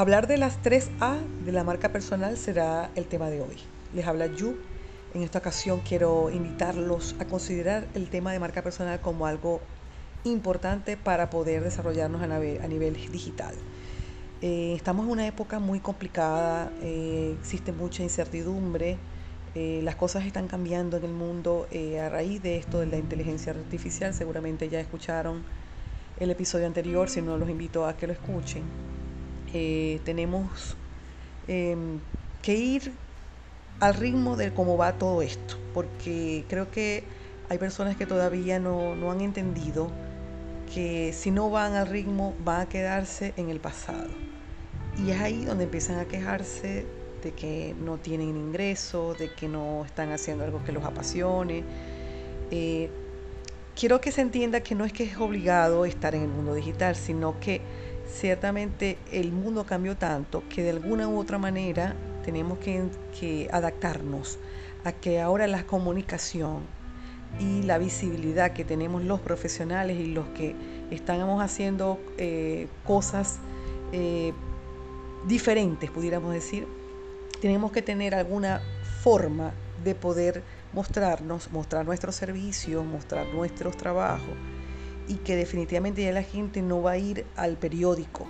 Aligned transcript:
Hablar 0.00 0.26
de 0.26 0.38
las 0.38 0.62
3A 0.62 1.20
de 1.44 1.52
la 1.52 1.62
marca 1.62 1.92
personal 1.92 2.38
será 2.38 2.90
el 2.94 3.04
tema 3.04 3.28
de 3.28 3.42
hoy. 3.42 3.58
Les 3.92 4.06
habla 4.06 4.28
Yu. 4.28 4.56
En 5.12 5.22
esta 5.22 5.40
ocasión 5.40 5.82
quiero 5.86 6.30
invitarlos 6.30 7.14
a 7.18 7.26
considerar 7.26 7.86
el 7.92 8.08
tema 8.08 8.32
de 8.32 8.38
marca 8.38 8.62
personal 8.62 9.02
como 9.02 9.26
algo 9.26 9.60
importante 10.24 10.96
para 10.96 11.28
poder 11.28 11.62
desarrollarnos 11.62 12.22
a 12.22 12.28
nivel, 12.28 12.94
digital. 13.12 13.54
Eh, 14.40 14.72
estamos 14.74 15.04
en 15.04 15.12
una 15.12 15.26
época 15.26 15.58
muy 15.58 15.80
complicada, 15.80 16.72
eh, 16.80 17.36
existe 17.38 17.70
mucha 17.70 18.02
incertidumbre, 18.02 18.96
eh, 19.54 19.80
las 19.82 19.96
cosas 19.96 20.24
están 20.24 20.48
cambiando 20.48 20.96
en 20.96 21.04
el 21.04 21.12
mundo 21.12 21.68
a 22.02 22.08
raíz 22.08 22.42
de 22.42 22.56
esto 22.56 22.80
de 22.80 22.86
la 22.86 22.96
inteligencia 22.96 23.52
artificial. 23.52 24.14
Seguramente 24.14 24.70
ya 24.70 24.80
escucharon 24.80 25.42
el 26.18 26.30
episodio 26.30 26.66
anterior, 26.66 27.10
si 27.10 27.20
no 27.20 27.36
los 27.36 27.50
invito 27.50 27.84
a 27.84 27.98
que 27.98 28.06
lo 28.06 28.14
escuchen. 28.14 28.89
Eh, 29.52 30.00
tenemos 30.04 30.76
em, 31.48 31.98
que 32.42 32.54
ir 32.54 32.92
al 33.80 33.94
ritmo 33.94 34.36
de 34.36 34.52
cómo 34.52 34.76
va 34.76 34.92
todo 34.98 35.22
esto, 35.22 35.56
porque 35.74 36.44
creo 36.48 36.70
que 36.70 37.02
hay 37.48 37.58
personas 37.58 37.96
que 37.96 38.06
todavía 38.06 38.60
no, 38.60 38.94
no 38.94 39.10
han 39.10 39.20
entendido 39.20 39.90
que 40.72 41.12
si 41.12 41.30
no 41.30 41.50
van 41.50 41.74
al 41.74 41.88
ritmo 41.88 42.34
van 42.44 42.60
a 42.62 42.68
quedarse 42.68 43.34
en 43.36 43.50
el 43.50 43.58
pasado. 43.58 44.08
Y 45.04 45.10
es 45.10 45.20
ahí 45.20 45.44
donde 45.44 45.64
empiezan 45.64 45.98
a 45.98 46.04
quejarse 46.04 46.86
de 47.22 47.32
que 47.32 47.74
no 47.84 47.98
tienen 47.98 48.28
ingresos, 48.28 49.18
de 49.18 49.30
que 49.32 49.48
no 49.48 49.84
están 49.84 50.12
haciendo 50.12 50.44
algo 50.44 50.62
que 50.64 50.72
los 50.72 50.84
apasione. 50.84 51.64
Eh, 52.50 52.90
quiero 53.74 54.00
que 54.00 54.12
se 54.12 54.20
entienda 54.20 54.60
que 54.60 54.74
no 54.74 54.84
es 54.84 54.92
que 54.92 55.04
es 55.04 55.16
obligado 55.18 55.84
estar 55.84 56.14
en 56.14 56.22
el 56.22 56.28
mundo 56.28 56.54
digital, 56.54 56.96
sino 56.96 57.40
que 57.40 57.60
ciertamente 58.12 58.98
el 59.12 59.32
mundo 59.32 59.64
cambió 59.64 59.96
tanto 59.96 60.42
que 60.48 60.62
de 60.62 60.70
alguna 60.70 61.08
u 61.08 61.18
otra 61.18 61.38
manera 61.38 61.94
tenemos 62.24 62.58
que, 62.58 63.48
adaptarnos 63.52 64.38
a 64.84 64.92
que 64.92 65.20
ahora 65.20 65.46
la 65.46 65.64
comunicación 65.64 66.60
y 67.38 67.62
la 67.62 67.78
visibilidad 67.78 68.52
que 68.52 68.64
tenemos 68.64 69.04
los 69.04 69.20
profesionales 69.20 69.98
y 69.98 70.06
los 70.06 70.26
que 70.28 70.54
estamos 70.90 71.42
haciendo 71.42 72.00
eh, 72.18 72.66
cosas 72.84 73.38
eh, 73.92 74.32
diferentes, 75.26 75.90
pudiéramos 75.90 76.32
decir, 76.32 76.66
tenemos 77.40 77.72
que 77.72 77.82
tener 77.82 78.14
alguna 78.14 78.60
forma 79.02 79.52
de 79.84 79.94
poder 79.94 80.42
mostrarnos, 80.72 81.50
mostrar 81.52 81.86
nuestros 81.86 82.16
servicios, 82.16 82.84
mostrar 82.84 83.26
nuestros 83.32 83.76
trabajos 83.76 84.34
y 85.10 85.16
que 85.16 85.34
definitivamente 85.34 86.04
ya 86.04 86.12
la 86.12 86.22
gente 86.22 86.62
no 86.62 86.82
va 86.82 86.92
a 86.92 86.98
ir 86.98 87.26
al 87.34 87.56
periódico. 87.56 88.28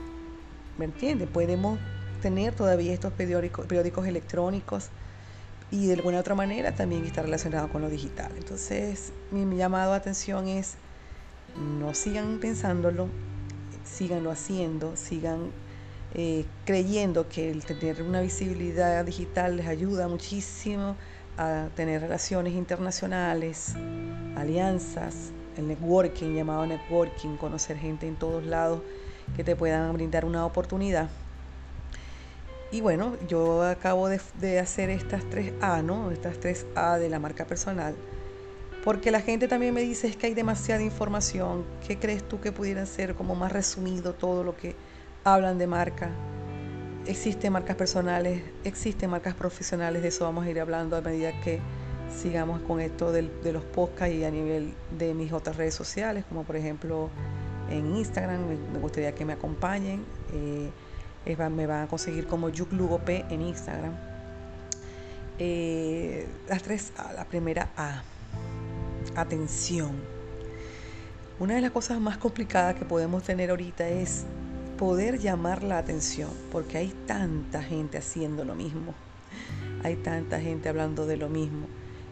¿Me 0.78 0.86
entiendes? 0.86 1.28
Podemos 1.28 1.78
tener 2.23 2.55
todavía 2.55 2.95
estos 2.95 3.12
periódicos, 3.12 3.67
periódicos 3.67 4.06
electrónicos 4.06 4.89
y 5.70 5.89
de 5.89 5.92
alguna 5.92 6.20
otra 6.20 6.34
manera 6.34 6.75
también 6.75 7.05
está 7.05 7.20
relacionado 7.20 7.69
con 7.69 7.83
lo 7.83 7.91
digital. 7.91 8.33
Entonces, 8.34 9.12
mi 9.31 9.56
llamado 9.58 9.92
a 9.92 9.97
atención 9.97 10.48
es 10.48 10.77
no 11.78 11.92
sigan 11.92 12.39
pensándolo, 12.41 13.08
síganlo 13.84 14.31
haciendo, 14.31 14.97
sigan 14.97 15.51
eh, 16.14 16.47
creyendo 16.64 17.28
que 17.28 17.51
el 17.51 17.62
tener 17.62 18.03
una 18.03 18.23
visibilidad 18.23 19.05
digital 19.05 19.58
les 19.58 19.67
ayuda 19.67 20.08
muchísimo 20.08 20.97
a 21.36 21.69
tener 21.77 22.01
relaciones 22.01 22.55
internacionales, 22.55 23.75
alianzas, 24.34 25.33
el 25.56 25.68
networking, 25.68 26.34
llamado 26.34 26.66
networking, 26.66 27.36
conocer 27.36 27.76
gente 27.78 28.06
en 28.06 28.16
todos 28.16 28.44
lados 28.44 28.80
que 29.36 29.44
te 29.44 29.56
puedan 29.56 29.92
brindar 29.92 30.24
una 30.24 30.44
oportunidad. 30.44 31.08
Y 32.72 32.80
bueno, 32.80 33.16
yo 33.28 33.62
acabo 33.64 34.08
de, 34.08 34.58
hacer 34.60 34.90
estas 34.90 35.28
tres 35.28 35.52
A, 35.60 35.83
¿no? 35.83 36.12
Estas 36.12 36.39
tres 36.39 36.66
A 36.77 36.98
de 36.98 37.08
la 37.08 37.18
marca 37.18 37.44
personal. 37.44 37.96
Porque 38.84 39.10
la 39.10 39.20
gente 39.20 39.48
también 39.48 39.74
me 39.74 39.83
dice 39.83 40.06
es 40.06 40.16
que 40.16 40.28
hay 40.28 40.34
demasiada 40.34 40.83
información. 40.83 41.64
¿Qué 41.86 41.98
crees 41.98 42.27
tú 42.27 42.40
que 42.40 42.52
pudiera 42.52 42.86
ser 42.86 43.14
como 43.14 43.34
más 43.34 43.52
resumido 43.52 44.14
todo 44.14 44.44
lo 44.44 44.56
que 44.56 44.77
hablan 45.24 45.58
de 45.58 45.66
marca? 45.66 46.10
Existen 47.06 47.52
marcas 47.52 47.77
personales, 47.77 48.42
existen 48.62 49.10
marcas 49.10 49.34
profesionales, 49.34 50.02
de 50.02 50.08
eso 50.08 50.24
vamos 50.24 50.46
a 50.46 50.50
ir 50.50 50.60
hablando 50.60 50.96
a 50.96 51.00
medida 51.00 51.33
que 51.40 51.58
sigamos 52.16 52.60
con 52.62 52.80
esto 52.80 53.12
de, 53.12 53.22
los 53.52 53.64
podcasts 53.64 54.14
y 54.14 54.24
a 54.24 54.30
nivel 54.30 54.74
de 54.98 55.14
mis 55.14 55.32
otras 55.32 55.56
redes 55.56 55.74
sociales, 55.74 56.24
como 56.28 56.44
por 56.44 56.56
ejemplo 56.56 57.10
en 57.70 57.96
Instagram, 57.96 58.40
me, 58.72 58.78
gustaría 58.78 59.14
que 59.14 59.24
me 59.24 59.32
acompañen. 59.32 60.04
Eh, 60.32 60.70
me 61.52 61.66
van 61.66 61.84
a 61.84 61.86
conseguir 61.86 62.26
como 62.26 62.50
P 62.50 63.24
en 63.28 63.42
Instagram. 63.42 63.92
Eh, 65.38 66.26
las 66.48 66.62
tres 66.62 66.92
A, 66.96 67.12
la 67.12 67.24
primera 67.24 67.70
A, 67.76 68.02
atención. 69.16 69.92
Una 71.38 71.54
de 71.54 71.62
las 71.62 71.70
cosas 71.70 72.00
más 72.00 72.18
complicadas 72.18 72.74
que 72.74 72.84
podemos 72.84 73.22
tener 73.22 73.50
ahorita 73.50 73.88
es 73.88 74.24
poder 74.77 75.18
llamar 75.18 75.62
la 75.62 75.78
atención, 75.78 76.30
porque 76.52 76.78
hay 76.78 76.88
tanta 77.06 77.62
gente 77.62 77.98
haciendo 77.98 78.44
lo 78.44 78.54
mismo, 78.54 78.94
hay 79.82 79.96
tanta 79.96 80.40
gente 80.40 80.68
hablando 80.68 81.06
de 81.06 81.16
lo 81.16 81.28
mismo. 81.28 81.66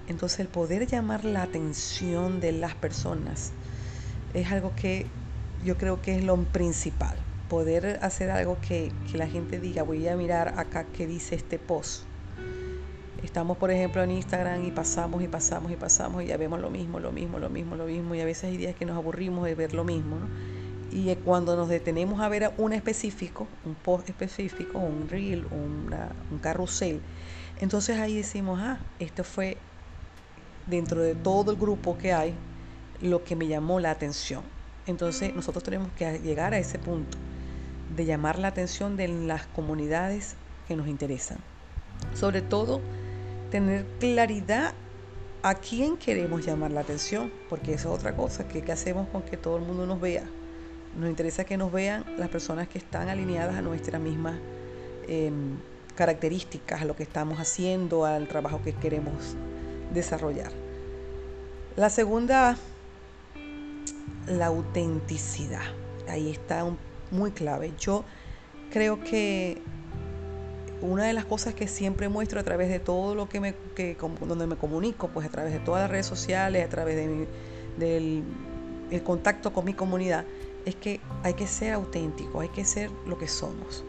Entonces 0.09 0.41
el 0.41 0.49
poder 0.49 0.87
llamar 0.87 1.25
la 1.25 1.43
atención 1.43 2.41
de 2.41 2.53
las 2.53 2.75
personas 2.75 3.53
es 4.35 4.51
algo 4.51 4.73
que 4.75 5.07
yo 5.65 5.77
creo 5.77 6.01
que 6.01 6.17
es 6.17 6.25
lo 6.25 6.37
principal. 6.45 7.17
Poder 7.49 7.99
hacer 8.03 8.31
algo 8.31 8.59
que, 8.61 8.93
la 9.15 9.27
gente 9.27 9.61
diga, 9.61 9.83
voy 9.83 10.07
a 10.09 10.17
mirar 10.17 10.55
acá 10.59 10.85
qué 10.85 11.07
dice 11.07 11.35
este 11.35 11.59
post. 11.59 12.05
Estamos, 13.23 13.57
por 13.57 13.71
ejemplo, 13.71 14.03
en 14.03 14.13
Instagram 14.13 14.65
y 14.65 14.71
pasamos 14.71 15.23
y 15.23 15.29
pasamos 15.29 15.73
y 15.73 15.77
pasamos 15.77 16.23
y 16.23 16.27
ya 16.27 16.37
vemos 16.37 16.61
lo 16.61 16.71
mismo, 16.71 17.01
lo 17.01 17.11
mismo, 17.11 17.39
lo 17.39 17.51
mismo, 17.51 17.77
lo 17.77 17.87
mismo. 17.87 18.15
Y 18.15 18.21
a 18.21 18.25
veces 18.25 18.45
hay 18.45 18.57
días 18.57 18.75
que 18.77 18.85
nos 18.85 18.97
aburrimos 18.97 19.45
de 19.45 19.55
ver 19.55 19.75
lo 19.75 19.85
mismo. 19.85 20.19
Y 20.91 21.15
cuando 21.17 21.57
nos 21.57 21.69
detenemos 21.69 22.21
a 22.21 22.29
ver 22.29 22.53
un 22.57 22.73
específico, 22.73 23.47
un 23.65 23.75
post 23.75 24.09
específico, 24.09 24.79
un 24.79 25.09
reel, 25.09 25.47
un 25.51 26.39
carrusel, 26.41 27.01
entonces 27.61 27.99
ahí 27.99 28.17
decimos, 28.17 28.61
ah, 28.63 28.79
esto 29.01 29.25
fue 29.25 29.59
dentro 30.69 31.01
de 31.03 31.15
todo 31.15 31.51
el 31.51 31.57
grupo 31.57 31.99
que 31.99 32.13
hay 32.13 32.35
lo 33.01 33.25
que 33.25 33.37
me 33.37 33.47
llamó 33.47 33.81
la 33.81 33.91
atención. 33.91 34.43
Entonces 34.87 35.35
nosotros 35.35 35.63
tenemos 35.65 35.91
que 35.97 36.19
llegar 36.19 36.55
a 36.55 36.59
ese 36.59 36.79
punto 36.79 37.19
de 37.95 38.05
llamar 38.05 38.39
la 38.39 38.49
atención 38.49 38.97
de 38.97 39.09
las 39.09 39.47
comunidades 39.47 40.37
que 40.67 40.77
nos 40.77 40.89
interesan. 40.89 41.39
Sobre 42.15 42.43
todo, 42.43 42.81
tener 43.51 43.87
claridad 43.99 44.75
a 45.43 45.55
quién 45.55 45.97
queremos 45.97 46.45
llamar 46.45 46.73
la 46.73 46.81
atención, 46.81 47.33
porque 47.49 47.75
eso 47.75 47.93
es 47.93 47.99
otra 47.99 48.15
cosa, 48.17 48.47
que 48.47 48.61
hacemos 48.71 49.09
con 49.09 49.23
que 49.23 49.37
todo 49.37 49.57
el 49.57 49.63
mundo 49.63 49.87
nos 49.87 50.01
vea. 50.01 50.25
Nos 50.99 51.09
interesa 51.09 51.45
que 51.45 51.57
nos 51.57 51.71
vean 51.73 52.05
las 52.19 52.29
personas 52.29 52.69
que 52.69 52.79
están 52.79 53.09
alineadas 53.09 53.57
a 53.57 53.63
nuestras 53.63 54.01
mismas 54.01 54.35
em, 55.07 55.57
características, 55.95 56.83
a 56.83 56.85
lo 56.85 56.97
que 56.97 57.03
estamos 57.03 57.39
haciendo, 57.39 58.05
al 58.05 58.27
trabajo 58.27 58.61
que 58.63 58.73
queremos 58.73 59.37
desarrollar. 59.93 60.53
La 61.77 61.91
segunda, 61.91 62.57
la 64.27 64.47
autenticidad. 64.47 65.63
Ahí 66.09 66.31
está 66.31 66.65
muy 67.11 67.31
clave. 67.31 67.73
Yo 67.79 68.05
creo 68.71 69.01
que 69.01 69.63
una 70.81 71.05
de 71.05 71.13
las 71.13 71.25
cosas 71.25 71.55
que 71.55 71.67
siempre 71.69 72.09
muestro 72.09 72.41
a 72.41 72.43
través 72.43 72.69
de 72.69 72.79
todo 72.79 73.15
lo 73.15 73.29
que 73.29 73.41
me, 73.41 73.55
que, 73.75 73.97
donde 74.27 74.47
me 74.47 74.57
comunico, 74.57 75.09
pues 75.09 75.27
a 75.27 75.31
través 75.31 75.53
de 75.53 75.59
todas 75.61 75.83
las 75.83 75.91
redes 75.91 76.07
sociales, 76.07 76.65
a 76.65 76.69
través 76.69 76.97
de 76.97 77.29
del 77.79 78.25
el 78.91 79.03
contacto 79.03 79.53
con 79.53 79.65
mi 79.65 79.75
comunidad, 79.75 80.25
es 80.65 80.75
que 80.75 81.01
hay 81.23 81.35
que 81.35 81.47
ser 81.47 81.75
auténtico, 81.75 82.41
hay 82.41 82.49
que 82.49 82.65
ser 82.65 82.91
lo 83.07 83.19
que 83.19 83.29
somos, 83.29 83.85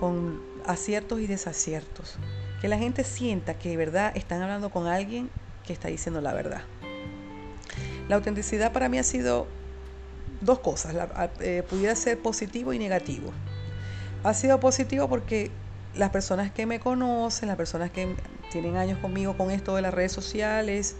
con 0.00 0.40
aciertos 0.64 1.20
y 1.20 1.26
desaciertos. 1.26 2.18
Que 2.60 2.68
la 2.68 2.78
gente 2.78 3.04
sienta 3.04 3.54
que 3.54 3.70
de 3.70 3.76
verdad 3.76 4.12
están 4.16 4.42
hablando 4.42 4.70
con 4.70 4.86
alguien 4.86 5.30
que 5.66 5.72
está 5.72 5.88
diciendo 5.88 6.20
la 6.20 6.32
verdad. 6.32 6.62
La 8.08 8.16
autenticidad 8.16 8.72
para 8.72 8.88
mí 8.88 8.98
ha 8.98 9.02
sido 9.02 9.46
dos 10.40 10.60
cosas, 10.60 10.94
eh, 11.40 11.62
pudiera 11.68 11.94
ser 11.94 12.18
positivo 12.18 12.72
y 12.72 12.78
negativo. 12.78 13.32
Ha 14.24 14.34
sido 14.34 14.58
positivo 14.60 15.08
porque 15.08 15.50
las 15.94 16.10
personas 16.10 16.50
que 16.50 16.66
me 16.66 16.80
conocen, 16.80 17.48
las 17.48 17.56
personas 17.56 17.90
que 17.90 18.14
tienen 18.50 18.76
años 18.76 18.98
conmigo 18.98 19.36
con 19.36 19.50
esto 19.50 19.74
de 19.76 19.82
las 19.82 19.92
redes 19.92 20.12
sociales, 20.12 20.96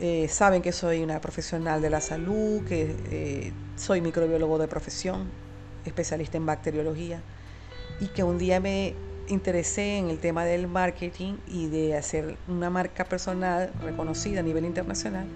eh, 0.00 0.28
saben 0.28 0.62
que 0.62 0.72
soy 0.72 1.02
una 1.02 1.20
profesional 1.20 1.80
de 1.80 1.90
la 1.90 2.00
salud, 2.00 2.64
que 2.64 2.94
eh, 3.10 3.52
soy 3.76 4.00
microbiólogo 4.00 4.58
de 4.58 4.68
profesión, 4.68 5.30
especialista 5.84 6.36
en 6.36 6.46
bacteriología, 6.46 7.22
y 8.00 8.08
que 8.08 8.22
un 8.22 8.38
día 8.38 8.60
me 8.60 8.94
interesé 9.28 9.98
en 9.98 10.08
el 10.10 10.18
tema 10.18 10.44
del 10.44 10.68
marketing 10.68 11.34
y 11.46 11.68
de 11.68 11.96
hacer 11.96 12.36
una 12.48 12.70
marca 12.70 13.04
personal 13.04 13.72
reconocida 13.82 14.40
a 14.40 14.42
nivel 14.42 14.64
internacional 14.64 15.26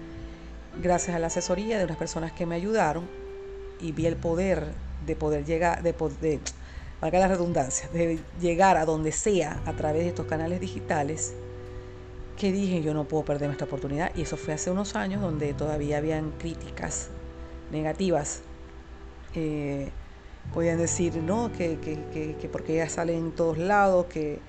gracias 0.81 1.15
a 1.15 1.19
la 1.19 1.27
asesoría 1.27 1.77
de 1.77 1.85
unas 1.85 1.97
personas 1.97 2.31
que 2.31 2.45
me 2.45 2.55
ayudaron 2.55 3.07
y 3.79 3.91
vi 3.91 4.05
el 4.05 4.15
poder 4.15 4.67
de 5.05 5.15
poder 5.15 5.45
llegar, 5.45 5.81
de, 5.81 5.93
valga 7.01 7.19
la 7.19 7.27
redundancia, 7.27 7.89
de 7.89 8.19
llegar 8.39 8.77
a 8.77 8.85
donde 8.85 9.11
sea 9.11 9.61
a 9.65 9.73
través 9.73 10.03
de 10.03 10.09
estos 10.09 10.27
canales 10.27 10.59
digitales, 10.59 11.33
que 12.37 12.51
dije 12.51 12.81
yo 12.81 12.93
no 12.93 13.05
puedo 13.05 13.25
perder 13.25 13.49
esta 13.49 13.65
oportunidad. 13.65 14.11
Y 14.15 14.21
eso 14.21 14.37
fue 14.37 14.53
hace 14.53 14.71
unos 14.71 14.95
años 14.95 15.21
donde 15.21 15.53
todavía 15.53 15.97
habían 15.97 16.31
críticas 16.37 17.09
negativas. 17.71 18.41
Eh, 19.33 19.89
podían 20.53 20.77
decir, 20.77 21.15
no, 21.17 21.51
que, 21.51 21.79
que, 21.79 22.35
que, 22.39 22.49
porque 22.49 22.73
ella 22.73 22.89
sale 22.89 23.17
en 23.17 23.31
todos 23.31 23.57
lados, 23.57 24.07
que, 24.07 24.39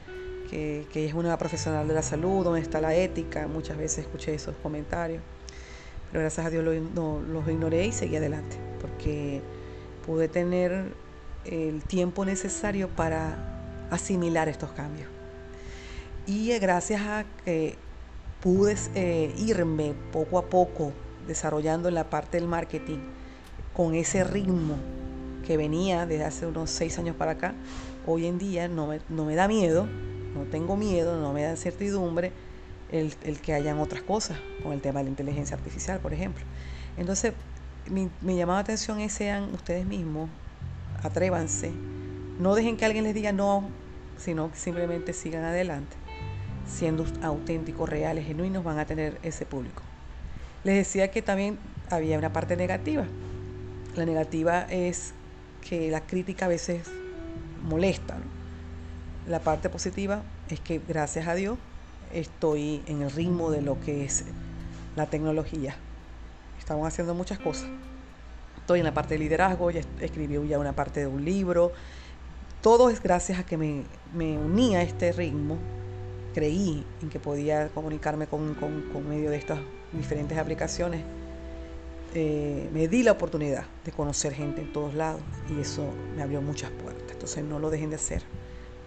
que, 0.50 1.06
es 1.06 1.14
una 1.14 1.38
profesional 1.38 1.88
de 1.88 1.94
la 1.94 2.02
salud, 2.02 2.44
donde 2.44 2.60
está 2.60 2.80
la 2.80 2.94
ética. 2.94 3.46
Muchas 3.46 3.76
veces 3.76 4.00
escuché 4.00 4.34
esos 4.34 4.56
comentarios. 4.56 5.22
Pero 6.10 6.20
gracias 6.20 6.46
a 6.46 6.50
Dios 6.50 6.64
los 6.64 7.48
ignoré 7.48 7.86
y 7.86 7.92
seguí 7.92 8.16
adelante, 8.16 8.56
porque 8.80 9.40
pude 10.04 10.28
tener 10.28 10.92
el 11.46 11.82
tiempo 11.84 12.24
necesario 12.24 12.88
para 12.88 13.86
asimilar 13.90 14.48
estos 14.48 14.72
cambios. 14.72 15.08
Y 16.26 16.56
gracias 16.58 17.00
a 17.02 17.24
que 17.44 17.76
pude 18.42 18.76
eh, 18.94 19.32
irme 19.38 19.94
poco 20.12 20.38
a 20.38 20.46
poco 20.46 20.92
desarrollando 21.26 21.88
en 21.88 21.94
la 21.94 22.10
parte 22.10 22.38
del 22.38 22.48
marketing 22.48 22.98
con 23.74 23.94
ese 23.94 24.24
ritmo 24.24 24.76
que 25.42 25.56
venía 25.56 26.06
desde 26.06 26.24
hace 26.24 26.46
unos 26.46 26.70
seis 26.70 26.98
años 26.98 27.16
para 27.16 27.32
acá, 27.32 27.54
hoy 28.06 28.26
en 28.26 28.38
día 28.38 28.68
no 28.68 28.86
me, 28.86 29.00
no 29.08 29.24
me 29.24 29.34
da 29.34 29.48
miedo, 29.48 29.86
no 30.34 30.44
tengo 30.44 30.76
miedo, 30.76 31.20
no 31.20 31.32
me 31.32 31.42
da 31.42 31.50
incertidumbre 31.50 32.32
el, 32.90 33.14
el, 33.22 33.40
que 33.40 33.54
hayan 33.54 33.78
otras 33.78 34.02
cosas, 34.02 34.38
con 34.62 34.72
el 34.72 34.80
tema 34.80 35.00
de 35.00 35.04
la 35.04 35.10
inteligencia 35.10 35.56
artificial, 35.56 36.00
por 36.00 36.12
ejemplo. 36.12 36.44
Entonces, 36.96 37.32
mi, 37.90 38.10
mi 38.20 38.36
llamado 38.36 38.58
de 38.58 38.62
atención 38.62 39.00
es 39.00 39.12
sean 39.12 39.52
ustedes 39.54 39.86
mismos, 39.86 40.28
atrévanse, 41.02 41.72
no 42.38 42.54
dejen 42.54 42.76
que 42.76 42.84
alguien 42.84 43.04
les 43.04 43.14
diga 43.14 43.32
no, 43.32 43.68
sino 44.16 44.50
que 44.50 44.58
simplemente 44.58 45.12
sigan 45.12 45.44
adelante. 45.44 45.96
Siendo 46.66 47.04
auténticos, 47.22 47.88
reales, 47.88 48.26
genuinos, 48.26 48.64
van 48.64 48.78
a 48.78 48.86
tener 48.86 49.18
ese 49.22 49.44
público. 49.44 49.82
Les 50.64 50.76
decía 50.76 51.10
que 51.10 51.22
también 51.22 51.58
había 51.90 52.18
una 52.18 52.32
parte 52.32 52.56
negativa. 52.56 53.04
La 53.96 54.06
negativa 54.06 54.62
es 54.70 55.12
que 55.62 55.91
la 55.91 56.03
crítica 56.03 56.47
a 56.47 56.49
veces 56.49 56.88
molesta. 57.62 58.19
La 59.26 59.41
parte 59.41 59.69
positiva 59.69 60.23
es 60.49 60.61
que 60.61 60.81
gracias 60.87 61.29
a 61.29 61.35
Dios 61.35 61.59
estoy 62.12 62.82
en 62.87 63.03
el 63.03 63.11
ritmo 63.11 63.50
de 63.50 63.62
lo 63.62 63.81
que 63.81 64.05
es 64.05 64.25
la 64.97 65.06
tecnología. 65.06 65.75
Estamos 66.59 66.87
haciendo 66.87 67.14
muchas 67.14 67.38
cosas. 67.38 67.69
Estoy 68.59 68.81
en 68.81 68.85
la 68.85 68.94
parte 68.94 69.14
de 69.14 69.20
liderazgo, 69.20 69.70
ya 69.70 69.81
escribí 70.00 70.49
ya 70.49 70.59
una 70.59 70.73
parte 70.73 71.00
de 71.00 71.06
un 71.06 71.25
libro. 71.25 71.73
Todo 72.61 72.91
es 72.91 73.03
gracias 73.03 73.38
a 73.38 73.47
que 73.47 73.56
me, 73.56 73.85
me 74.14 74.38
uní 74.38 74.76
a 74.76 74.82
este 74.82 75.12
ritmo. 75.12 75.56
Creí 76.35 76.85
en 77.03 77.11
que 77.11 77.19
podía 77.19 77.69
comunicarme 77.69 78.26
con, 78.26 78.55
con, 78.55 78.82
con 78.93 79.09
medio 79.09 79.31
de 79.31 79.37
estas 79.37 79.59
diferentes 79.93 80.38
aplicaciones 80.38 81.03
eh, 82.14 82.69
me 82.73 82.88
di 82.88 83.03
la 83.03 83.12
oportunidad 83.12 83.64
de 83.85 83.93
conocer 83.93 84.35
gente 84.35 84.61
en 84.61 84.73
todos 84.73 84.94
lados 84.94 85.23
y 85.49 85.61
eso 85.61 85.88
me 86.14 86.23
abrió 86.23 86.43
muchas 86.43 86.70
puertas. 86.70 87.11
Entonces 87.11 87.43
no 87.44 87.59
lo 87.59 87.70
dejen 87.70 87.91
de 87.91 87.97
hacer, 87.97 88.23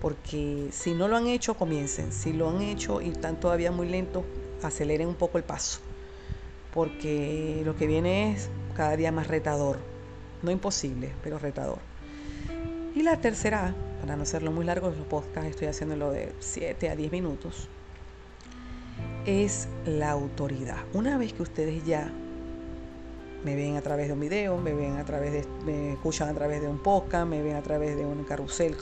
porque 0.01 0.67
si 0.71 0.93
no 0.93 1.07
lo 1.07 1.17
han 1.17 1.27
hecho, 1.27 1.55
comiencen. 1.55 2.11
Si 2.11 2.33
lo 2.33 2.49
han 2.49 2.61
hecho 2.61 3.01
y 3.01 3.09
están 3.09 3.39
todavía 3.39 3.71
muy 3.71 3.89
lentos, 3.89 4.23
aceleren 4.61 5.07
un 5.07 5.15
poco 5.15 5.37
el 5.37 5.43
paso, 5.43 5.79
porque 6.73 7.61
lo 7.65 7.75
que 7.75 7.87
viene 7.87 8.33
es 8.33 8.49
cada 8.75 8.95
día 8.95 9.11
más 9.11 9.27
retador. 9.27 9.77
No 10.43 10.51
imposible, 10.51 11.11
pero 11.23 11.39
retador. 11.39 11.79
Y 12.93 13.01
la 13.01 13.19
tercera, 13.19 13.73
para 14.01 14.15
no 14.15 14.23
hacerlo 14.23 14.51
muy 14.51 14.65
largo, 14.65 14.89
los 14.89 15.07
podcasts 15.07 15.49
estoy 15.49 15.67
haciéndolo 15.67 16.11
de 16.11 16.31
7 16.39 16.89
a 16.89 16.95
10 16.95 17.11
minutos, 17.11 17.67
es 19.25 19.67
la 19.85 20.11
autoridad. 20.11 20.77
Una 20.93 21.17
vez 21.17 21.33
que 21.33 21.41
ustedes 21.41 21.83
ya 21.85 22.11
me 23.45 23.55
ven 23.55 23.77
a 23.77 23.81
través 23.81 24.07
de 24.07 24.13
un 24.13 24.19
video, 24.19 24.57
me 24.57 24.73
ven 24.73 24.97
a 24.97 25.05
través 25.05 25.31
de, 25.31 25.45
me 25.65 25.93
escuchan 25.93 26.29
a 26.29 26.33
través 26.33 26.61
de 26.61 26.67
un 26.67 26.79
podcast, 26.79 27.27
me 27.27 27.43
ven 27.43 27.55
a 27.55 27.61
través 27.61 27.95
de 27.95 28.03
un 28.03 28.23
carrusel 28.23 28.75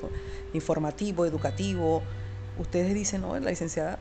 informativo, 0.54 1.26
educativo. 1.26 2.02
Ustedes 2.58 2.94
dicen, 2.94 3.22
no, 3.22 3.38
la 3.38 3.50
licenciada 3.50 4.00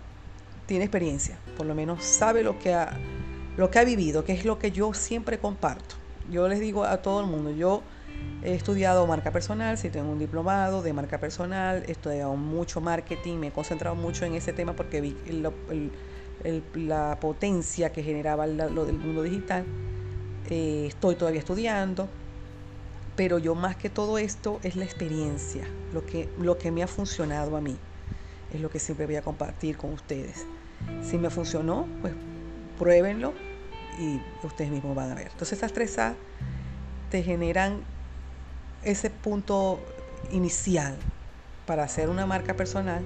tiene 0.66 0.84
experiencia, 0.84 1.36
por 1.56 1.66
lo 1.66 1.74
menos 1.74 2.04
sabe 2.04 2.44
lo 2.44 2.60
que 2.60 2.74
ha, 2.74 2.96
lo 3.56 3.72
que 3.72 3.80
ha 3.80 3.84
vivido, 3.84 4.24
que 4.24 4.34
es 4.34 4.44
lo 4.44 4.60
que 4.60 4.70
yo 4.70 4.94
siempre 4.94 5.40
comparto. 5.40 5.96
Yo 6.30 6.46
les 6.46 6.60
digo 6.60 6.84
a 6.84 7.02
todo 7.02 7.22
el 7.22 7.26
mundo, 7.26 7.50
yo 7.50 7.82
he 8.44 8.54
estudiado 8.54 9.04
marca 9.08 9.32
personal, 9.32 9.76
si 9.78 9.90
tengo 9.90 10.12
un 10.12 10.20
diplomado 10.20 10.80
de 10.80 10.92
marca 10.92 11.18
personal, 11.18 11.82
he 11.88 11.90
estudiado 11.90 12.36
mucho 12.36 12.80
marketing, 12.80 13.38
me 13.38 13.48
he 13.48 13.50
concentrado 13.50 13.96
mucho 13.96 14.24
en 14.26 14.34
ese 14.34 14.52
tema 14.52 14.76
porque 14.76 15.00
vi 15.00 15.16
la 16.76 17.18
potencia 17.18 17.90
que 17.90 18.04
generaba 18.04 18.46
lo 18.46 18.84
del 18.84 18.98
mundo 18.98 19.24
digital 19.24 19.64
estoy 20.52 21.14
todavía 21.16 21.40
estudiando, 21.40 22.08
pero 23.16 23.38
yo 23.38 23.54
más 23.54 23.76
que 23.76 23.90
todo 23.90 24.18
esto 24.18 24.60
es 24.62 24.76
la 24.76 24.84
experiencia, 24.84 25.64
lo 25.92 26.04
que, 26.04 26.28
lo 26.38 26.58
que 26.58 26.70
me 26.70 26.82
ha 26.82 26.86
funcionado 26.86 27.56
a 27.56 27.60
mí, 27.60 27.76
es 28.52 28.60
lo 28.60 28.70
que 28.70 28.78
siempre 28.78 29.06
voy 29.06 29.16
a 29.16 29.22
compartir 29.22 29.76
con 29.76 29.92
ustedes. 29.92 30.46
Si 31.02 31.18
me 31.18 31.30
funcionó, 31.30 31.86
pues 32.00 32.14
pruébenlo 32.78 33.34
y 33.98 34.20
ustedes 34.44 34.70
mismos 34.70 34.96
van 34.96 35.12
a 35.12 35.14
ver. 35.14 35.28
Entonces 35.30 35.58
esas 35.58 35.72
tres 35.72 35.98
A 35.98 36.14
te 37.10 37.22
generan 37.22 37.82
ese 38.82 39.10
punto 39.10 39.78
inicial 40.32 40.96
para 41.66 41.84
hacer 41.84 42.08
una 42.08 42.26
marca 42.26 42.54
personal 42.54 43.04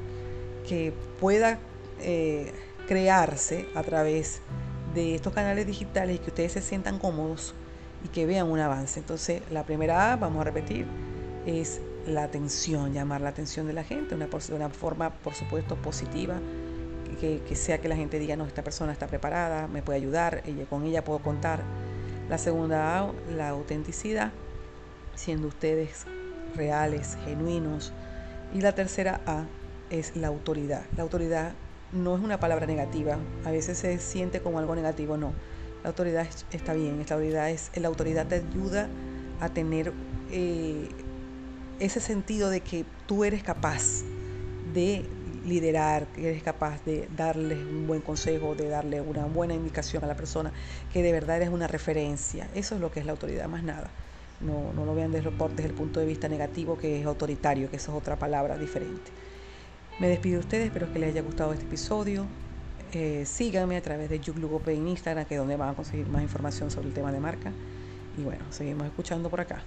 que 0.67 0.93
pueda 1.21 1.59
eh, 2.01 2.53
crearse 2.87 3.69
a 3.75 3.83
través 3.83 4.41
de 4.41 4.66
estos 4.97 5.33
canales 5.33 5.67
digitales 5.67 6.17
y 6.17 6.19
que 6.19 6.31
ustedes 6.31 6.53
se 6.53 6.63
sientan 6.63 6.99
cómodos 6.99 7.55
y 8.05 8.09
que 8.09 8.27
vean 8.27 8.51
un 8.51 8.59
avance. 8.61 9.01
Entonces, 9.01 9.43
la 9.51 9.65
primera 9.65 10.13
A, 10.13 10.17
vamos 10.17 10.41
a 10.41 10.45
repetir, 10.45 10.87
es 11.47 11.81
la 12.07 12.25
atención, 12.25 12.93
llamar 12.93 13.21
la 13.21 13.31
atención 13.31 13.67
de 13.67 13.73
la 13.73 13.85
gente, 13.85 14.15
una, 14.15 14.27
de 14.27 14.55
una 14.55 14.69
forma, 14.71 15.11
por 15.11 15.35
supuesto, 15.35 15.77
positiva, 15.77 16.37
que, 17.21 17.41
que, 17.49 17.57
sea 17.57 17.79
que 17.79 17.89
la 17.89 17.97
gente 17.97 18.19
diga, 18.19 18.37
no, 18.37 18.45
esta 18.45 18.63
persona 18.63 18.93
está 18.93 19.07
preparada, 19.07 19.69
me 19.69 19.83
puede 19.83 19.99
ayudar, 19.99 20.43
ella, 20.45 20.67
con 20.67 20.85
ella 20.85 21.03
puedo 21.05 21.21
contar. 21.21 21.63
La 22.29 22.39
segunda 22.39 22.99
A, 22.99 23.13
la 23.35 23.51
autenticidad, 23.51 24.33
siendo 25.15 25.49
ustedes 25.49 26.07
reales, 26.55 27.17
genuinos. 27.25 27.93
Y 28.55 28.61
la 28.61 28.75
tercera 28.75 29.21
A 29.27 29.45
es 29.91 30.17
la 30.17 30.29
autoridad. 30.29 30.83
La 30.97 31.03
autoridad 31.03 31.53
no 31.93 32.17
es 32.17 32.23
una 32.23 32.41
palabra 32.41 32.67
negativa, 32.67 33.19
a 33.45 33.51
veces 33.51 33.79
se 33.79 33.99
siente 33.99 34.41
como 34.41 34.59
algo 34.59 34.75
negativo, 34.75 35.17
no. 35.17 35.33
La 35.83 35.91
autoridad 35.91 36.27
está 36.51 36.75
bien, 36.75 36.97
la 36.97 37.03
autoridad, 37.03 37.51
es, 37.51 37.71
la 37.77 37.89
autoridad 37.89 38.27
te 38.27 38.37
ayuda 38.37 38.89
a 39.41 39.49
tener 39.49 39.93
eh, 40.31 40.89
ese 41.79 42.01
sentido 42.01 42.51
de 42.51 42.61
que 42.61 42.85
tú 43.07 43.25
eres 43.25 43.43
capaz 43.43 44.03
de 44.75 45.05
liderar, 45.45 46.07
que 46.09 46.31
eres 46.31 46.43
capaz 46.43 46.85
de 46.85 47.09
darle 47.17 47.55
un 47.55 47.87
buen 47.87 48.01
consejo, 48.01 48.55
de 48.55 48.69
darle 48.69 49.01
una 49.01 49.27
buena 49.27 49.55
indicación 49.55 50.03
a 50.03 50.07
la 50.07 50.17
persona, 50.17 50.53
que 50.93 51.03
de 51.03 51.13
verdad 51.13 51.37
eres 51.37 51.51
una 51.51 51.69
referencia. 51.69 52.49
Eso 52.55 52.75
es 52.75 52.81
lo 52.81 52.91
que 52.91 53.01
es 53.01 53.07
la 53.07 53.13
autoridad, 53.13 53.49
más 53.49 53.63
nada. 53.63 53.89
No, 54.41 54.73
no 54.75 54.85
lo 54.85 54.95
vean 54.95 55.13
desde, 55.13 55.31
desde 55.31 55.69
el 55.69 55.75
punto 55.75 56.01
de 56.01 56.07
vista 56.07 56.29
negativo, 56.29 56.77
que 56.77 57.01
es 57.01 57.07
autoritario, 57.07 57.71
que 57.71 57.77
eso 57.77 57.93
es 57.93 57.99
otra 57.99 58.17
palabra 58.17 58.59
diferente. 58.59 59.11
Me 59.99 60.09
despido 60.09 60.35
de 60.35 60.41
ustedes, 60.41 60.67
espero 60.67 60.93
que 60.93 60.99
les 60.99 61.13
haya 61.13 61.23
gustado 61.23 61.55
este 61.55 61.65
episodio. 61.65 62.27
Eh, 62.93 63.25
síganme 63.25 63.79
a 63.79 63.83
través 63.83 64.11
de 64.11 64.21
Yuglugope 64.21 64.75
en 64.75 64.89
Instagram, 64.89 65.25
que 65.25 65.35
es 65.35 65.41
donde 65.41 65.57
van 65.57 65.71
a 65.71 65.75
conseguir 65.75 66.07
más 66.09 66.23
información 66.23 66.71
sobre 66.71 66.89
el 66.89 66.95
tema 66.95 67.11
de 67.13 67.21
marca. 67.21 67.51
Y 68.19 68.23
bueno, 68.23 68.45
seguimos 68.51 68.87
escuchando 68.87 69.31
por 69.31 69.41
acá. 69.41 69.63